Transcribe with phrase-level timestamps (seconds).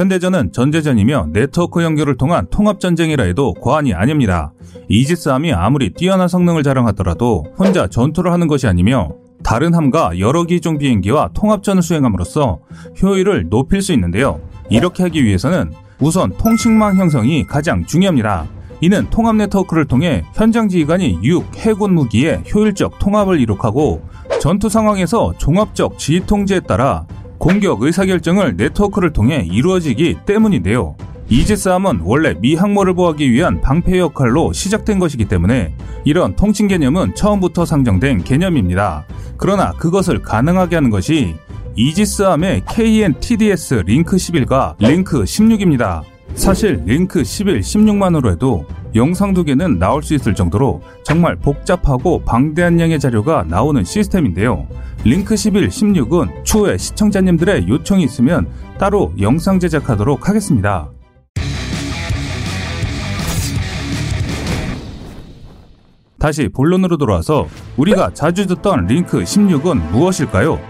[0.00, 4.50] 현대전은 전제전이며 네트워크 연결을 통한 통합전쟁이라 해도 과언이 아닙니다.
[4.88, 9.10] 이지스함이 아무리 뛰어난 성능을 자랑하더라도 혼자 전투를 하는 것이 아니며
[9.42, 12.60] 다른 함과 여러 기종 비행기와 통합전을 수행함으로써
[13.02, 14.40] 효율을 높일 수 있는데요.
[14.70, 15.70] 이렇게 하기 위해서는
[16.00, 18.46] 우선 통신망 형성이 가장 중요합니다.
[18.80, 24.00] 이는 통합 네트워크를 통해 현장 지휘관이 육, 해군 무기의 효율적 통합을 이룩하고
[24.40, 27.04] 전투 상황에서 종합적 지휘 통제에 따라
[27.40, 30.94] 공격 의사결정을 네트워크를 통해 이루어지기 때문인데요.
[31.30, 37.64] 이지스함은 원래 미 항모를 보호하기 위한 방패 역할로 시작된 것이기 때문에 이런 통신 개념은 처음부터
[37.64, 39.06] 상정된 개념입니다.
[39.38, 41.34] 그러나 그것을 가능하게 하는 것이
[41.76, 46.02] 이지스함의 KN-TDS 링크 11과 링크 16입니다.
[46.34, 52.80] 사실 링크 11, 16만으로 해도 영상 두 개는 나올 수 있을 정도로 정말 복잡하고 방대한
[52.80, 54.66] 양의 자료가 나오는 시스템인데요.
[55.04, 58.48] 링크 11, 16은 추후에 시청자님들의 요청이 있으면
[58.78, 60.90] 따로 영상 제작하도록 하겠습니다.
[66.18, 70.60] 다시 본론으로 돌아와서 우리가 자주 듣던 링크 16은 무엇일까요?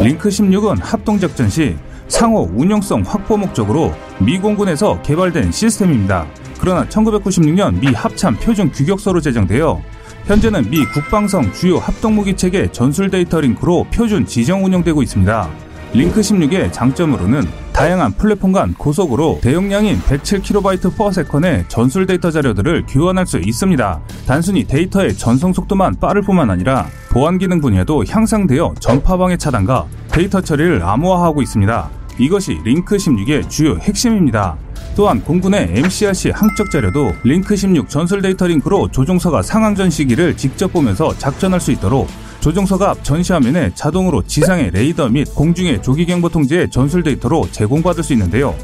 [0.00, 1.76] 링크 16은 합동작전 시
[2.08, 6.26] 상호 운영성 확보 목적으로 미 공군에서 개발된 시스템입니다.
[6.60, 9.82] 그러나 1996년 미 합참 표준 규격서로 제정되어
[10.26, 15.48] 현재는 미 국방성 주요 합동무기 체계 전술 데이터 링크로 표준 지정 운영되고 있습니다.
[15.92, 24.00] 링크 16의 장점으로는 다양한 플랫폼 간 고속으로 대용량인 107kB/s의 전술 데이터 자료들을 교환할 수 있습니다.
[24.26, 30.40] 단순히 데이터의 전송 속도만 빠를 뿐만 아니라 보안 기능 분야도 향상되어 전파 방해 차단과 데이터
[30.40, 31.90] 처리를 암호화하고 있습니다.
[32.20, 34.56] 이것이 링크 16의 주요 핵심입니다.
[34.94, 41.18] 또한 공군의 MCRC 항적 자료도 링크 16 전술 데이터 링크로 조종사가 상황 전시기를 직접 보면서
[41.18, 42.06] 작전할 수 있도록
[42.38, 48.12] 조종사가 앞 전시화면에 자동으로 지상의 레이더 및 공중의 조기 경보 통제의 전술 데이터로 제공받을 수
[48.12, 48.54] 있는데요.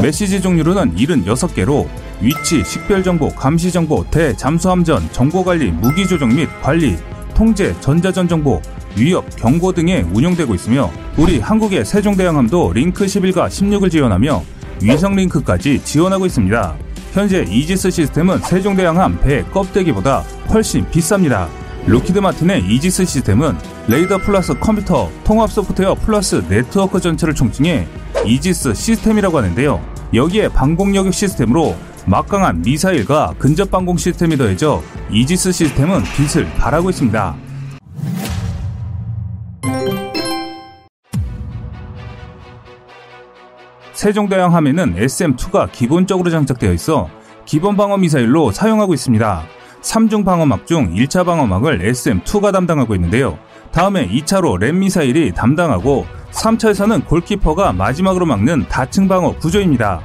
[0.00, 1.88] 메시지 종류로는 76개로
[2.20, 6.96] 위치, 식별 정보, 감시 정보, 대 잠수함전, 정보 관리, 무기 조정 및 관리,
[7.34, 8.62] 통제, 전자전 정보,
[8.96, 14.42] 위협, 경고 등에 운영되고 있으며 우리 한국의 세종대왕함도 링크 11과 16을 지원하며
[14.82, 16.74] 위성 링크까지 지원하고 있습니다.
[17.12, 20.20] 현재 이지스 시스템은 세종대왕함 배 껍데기보다
[20.50, 21.48] 훨씬 비쌉니다.
[21.86, 23.56] 록히드 마틴의 이지스 시스템은
[23.88, 27.86] 레이더 플러스 컴퓨터, 통합 소프트웨어 플러스 네트워크 전체를 총칭해
[28.24, 29.80] 이지스 시스템이라고 하는데요.
[30.14, 31.76] 여기에 방공 요격 시스템으로
[32.06, 37.51] 막강한 미사일과 근접 방공 시스템이 더해져 이지스 시스템은 빛을 발하고 있습니다.
[44.02, 47.08] 세종대왕함에는 SM2가 기본적으로 장착되어 있어
[47.44, 49.44] 기본 방어 미사일로 사용하고 있습니다.
[49.80, 53.38] 3중 방어막 중 1차 방어막을 SM2가 담당하고 있는데요.
[53.70, 60.00] 다음에 2차로 램 미사일이 담당하고 3차에서는 골키퍼가 마지막으로 막는 다층 방어 구조입니다.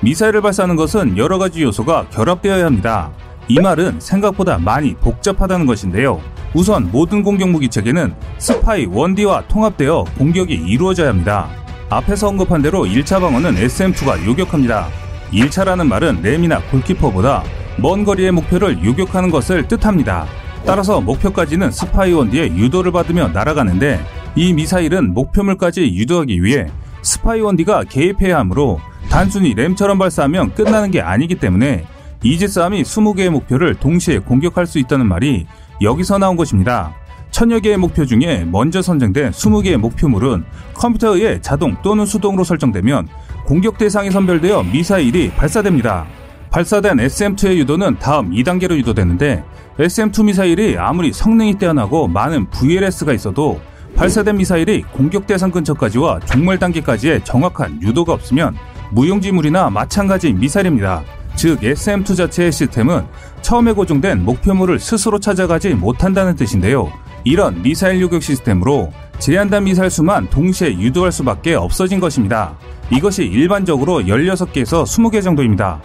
[0.00, 3.10] 미사일을 발사하는 것은 여러 가지 요소가 결합되어야 합니다.
[3.48, 6.22] 이 말은 생각보다 많이 복잡하다는 것인데요.
[6.54, 11.61] 우선 모든 공격 무기 체계는 스파이 1D와 통합되어 공격이 이루어져야 합니다.
[11.92, 14.88] 앞에서 언급한 대로 1차 방어는 SM2가 요격합니다.
[15.30, 17.42] 1차라는 말은 RAM이나 골키퍼보다
[17.76, 20.24] 먼 거리의 목표를 요격하는 것을 뜻합니다.
[20.64, 24.00] 따라서 목표까지는 SPY-1D의 유도를 받으며 날아가는데
[24.36, 26.68] 이 미사일은 목표물까지 유도하기 위해
[27.02, 28.80] SPY-1D가 개입해야 하므로
[29.10, 31.84] 단순히 RAM처럼 발사하면 끝나는 게 아니기 때문에
[32.22, 35.46] 이지스함이 20개의 목표를 동시에 공격할 수 있다는 말이
[35.82, 36.94] 여기서 나온 것입니다.
[37.32, 40.44] 천여 개의 목표 중에 먼저 선정된 20개의 목표물은
[40.74, 43.08] 컴퓨터에 의해 자동 또는 수동으로 설정되면
[43.46, 46.06] 공격 대상이 선별되어 미사일이 발사됩니다.
[46.50, 49.42] 발사된 SM2의 유도는 다음 2단계로 유도되는데
[49.78, 53.60] SM2 미사일이 아무리 성능이 뛰어나고 많은 VLS가 있어도
[53.96, 58.54] 발사된 미사일이 공격 대상 근처까지와 종말 단계까지의 정확한 유도가 없으면
[58.90, 61.02] 무용지물이나 마찬가지 미사일입니다.
[61.34, 63.06] 즉 SM2 자체의 시스템은
[63.40, 66.92] 처음에 고정된 목표물을 스스로 찾아가지 못한다는 뜻인데요.
[67.24, 72.56] 이런 미사일 요격 시스템으로 제한된 미사일 수만 동시에 유도할 수밖에 없어진 것입니다.
[72.90, 75.80] 이것이 일반적으로 16개에서 20개 정도입니다.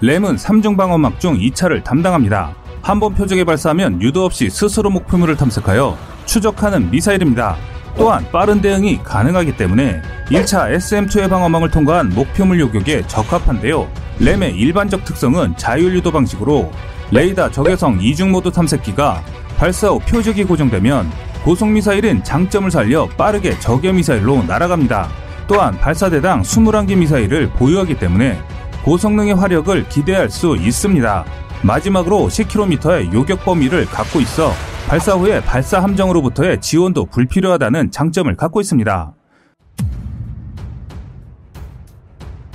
[0.00, 2.54] 램은 3중 방어막 중 2차를 담당합니다.
[2.82, 5.96] 한 번 표적에 발사하면 유도 없이 스스로 목표물을 탐색하여
[6.26, 7.56] 추적하는 미사일입니다.
[7.96, 13.88] 또한 빠른 대응이 가능하기 때문에 1차 SM2의 방어망을 통과한 목표물 요격에 적합한데요.
[14.20, 16.70] 램의 일반적 특성은 자율 유도 방식으로
[17.14, 19.22] 레이더 적외성 이중 모드 탐색기가
[19.56, 21.08] 발사 후 표적이 고정되면
[21.44, 25.08] 고속 미사일은 장점을 살려 빠르게 적외 미사일로 날아갑니다.
[25.46, 28.36] 또한 발사대당 21개 미사일을 보유하기 때문에
[28.84, 31.24] 고성능의 화력을 기대할 수 있습니다.
[31.62, 34.50] 마지막으로 10km의 요격 범위를 갖고 있어
[34.88, 39.14] 발사 후에 발사 함정으로부터의 지원도 불필요하다는 장점을 갖고 있습니다.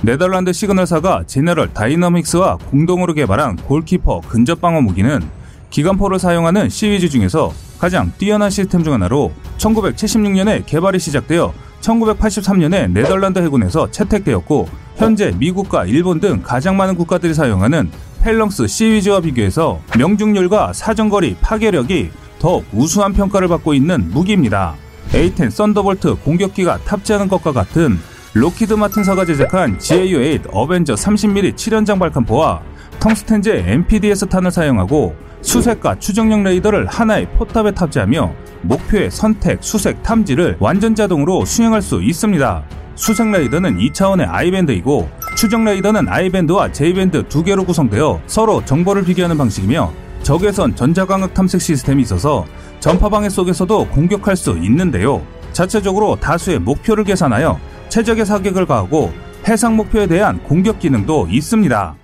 [0.02, 5.20] 네덜란드 시그널사가 제너럴 다이너믹스와 공동으로 개발한 골키퍼 근접 방어 무기는
[5.68, 11.52] 기관포를 사용하는 시위즈 중에서 가장 뛰어난 시스템 중 하나로 1976년에 개발이 시작되어
[11.82, 17.90] 1983년에 네덜란드 해군에서 채택되었고 현재 미국과 일본 등 가장 많은 국가들이 사용하는
[18.22, 24.74] 펠렁스 시위즈와 비교해서 명중률과 사정거리 파괴력이 더욱 우수한 평가를 받고 있는 무기입니다.
[25.12, 27.98] A10 썬더볼트 공격기가 탑재하는 것과 같은
[28.32, 32.62] 록히드 마틴사가 제작한 GAU-8 어벤져 30mm 7연장 발칸포와
[33.00, 38.32] 텅스텐제 MPDS 탄을 사용하고 수색과 추적용 레이더를 하나의 포탑에 탑재하며
[38.62, 42.62] 목표의 선택, 수색, 탐지를 완전 자동으로 수행할 수 있습니다.
[42.94, 49.92] 수색 레이더는 2차원의 I밴드이고 추적 레이더는 I밴드와 J밴드 두 개로 구성되어 서로 정보를 비교하는 방식이며
[50.22, 52.46] 적외선 전자광학 탐색 시스템이 있어서
[52.78, 55.20] 전파 방해 속에서도 공격할 수 있는데요.
[55.52, 57.58] 자체적으로 다수의 목표를 계산하여
[57.90, 59.12] 최적의 사격을 가하고
[59.46, 61.96] 해상 목표에 대한 공격 기능도 있습니다.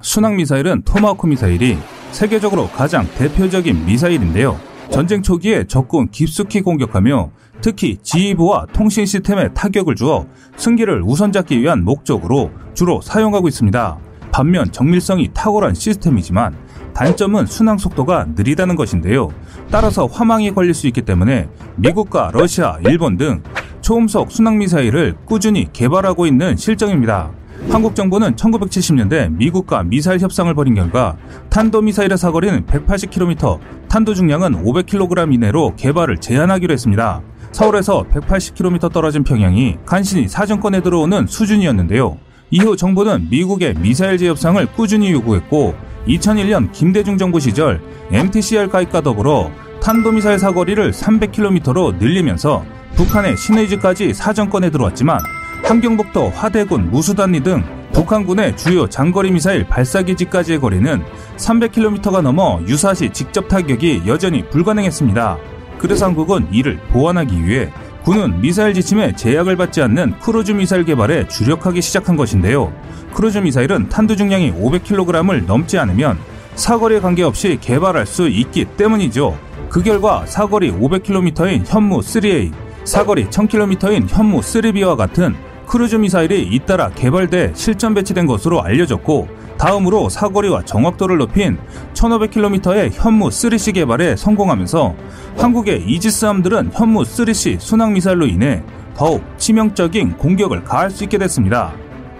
[0.00, 1.78] 순항 미사일은 토마호크 미사일이
[2.10, 4.58] 세계적으로 가장 대표적인 미사일인데요.
[4.90, 7.30] 전쟁 초기에 적군 깊숙이 공격하며
[7.60, 13.98] 특히 지휘부와 통신 시스템에 타격을 주어 승기를 우선 잡기 위한 목적으로 주로 사용하고 있습니다.
[14.34, 16.56] 반면 정밀성이 탁월한 시스템이지만
[16.92, 19.28] 단점은 순항 속도가 느리다는 것인데요.
[19.70, 23.44] 따라서 화망이 걸릴 수 있기 때문에 미국과 러시아, 일본 등
[23.80, 27.30] 초음속 순항 미사일을 꾸준히 개발하고 있는 실정입니다.
[27.70, 31.16] 한국 정부는 1970년대 미국과 미사일 협상을 벌인 결과
[31.48, 37.22] 탄도 미사일의 사거리는 180km, 탄도 중량은 500kg 이내로 개발을 제한하기로 했습니다.
[37.52, 42.18] 서울에서 180km 떨어진 평양이 간신히 사정권에 들어오는 수준이었는데요.
[42.50, 45.74] 이후 정부는 미국의 미사일 제협상을 꾸준히 요구했고
[46.06, 47.80] 2001년 김대중 정부 시절
[48.12, 49.50] MTCR 가입과 더불어
[49.80, 52.64] 탄도미사일 사거리를 300km로 늘리면서
[52.94, 55.18] 북한의 신의지까지 사정권에 들어왔지만
[55.64, 61.02] 함경북도 화대군 무수단리 등 북한군의 주요 장거리 미사일 발사기지까지의 거리는
[61.36, 65.38] 300km가 넘어 유사시 직접 타격이 여전히 불가능했습니다.
[65.78, 67.70] 그래서 한국은 이를 보완하기 위해
[68.04, 72.70] 군은 미사일 지침에 제약을 받지 않는 크루즈 미사일 개발에 주력하기 시작한 것인데요.
[73.14, 76.18] 크루즈 미사일은 탄두 중량이 500kg을 넘지 않으면
[76.54, 79.38] 사거리에 관계없이 개발할 수 있기 때문이죠.
[79.70, 82.52] 그 결과 사거리 500km인 현무 3A,
[82.84, 85.34] 사거리 1000km인 현무 3B와 같은
[85.66, 89.28] 크루즈 미사일이 잇따라 개발돼 실전 배치된 것으로 알려졌고
[89.64, 91.56] 다음으로 사거리와 정확도를 높인
[91.94, 94.94] 1500km의 현무 3C 개발에 성공하면서
[95.38, 98.62] 한국의 이지스함들은 현무 3C 순항 미사일로 인해
[98.94, 101.72] 더욱 치명적인 공격을 가할 수 있게 됐습니다.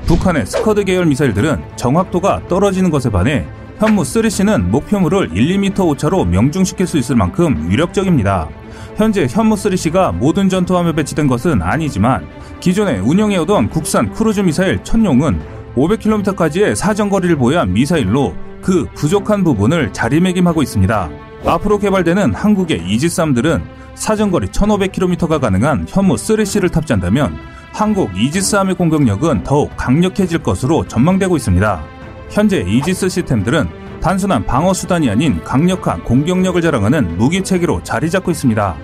[0.07, 3.47] 북한의 스커드 계열 미사일들은 정확도가 떨어지는 것에 반해
[3.79, 8.49] 현무 3C는 목표물을 1, 2m 오차로 명중시킬 수 있을 만큼 위력적입니다.
[8.97, 12.27] 현재 현무 3C가 모든 전투함에 배치된 것은 아니지만
[12.61, 21.11] 기존에 운영해오던 국산 크루즈 미사일 천룡은 500km까지의 사정거리를 보유한 미사일로 그 부족한 부분을 자리매김하고 있습니다.
[21.45, 23.63] 앞으로 개발되는 한국의 이지스함들은
[23.95, 27.37] 사정거리 1500km가 가능한 현무 3C를 탑재한다면
[27.73, 31.85] 한국 이지스함의 공격력은 더욱 강력해질 것으로 전망되고 있습니다.
[32.31, 33.69] 현재 이지스 시스템들은
[34.01, 38.77] 단순한 방어 수단이 아닌 강력한 공격력을 자랑하는 무기 체계로 자리 잡고 있습니다.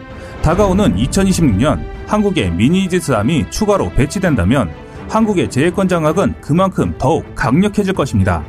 [0.43, 4.73] 다가오는 2026년 한국의 미니 이지스함이 추가로 배치된다면
[5.11, 8.45] 한국의 재해권 장악은 그만큼 더욱 강력해질 것입니다.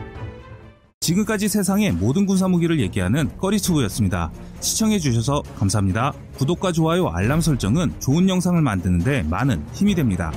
[1.00, 4.30] 지금까지 세상의 모든 군사무기를 얘기하는 꺼리투브였습니다.
[4.60, 6.14] 시청해주셔서 감사합니다.
[6.38, 10.32] 구독과 좋아요, 알람 설정은 좋은 영상을 만드는데 많은 힘이 됩니다.